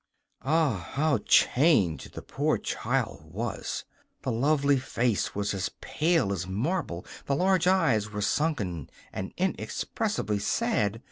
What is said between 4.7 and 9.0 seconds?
face was as pale as marble; the large eyes were sunken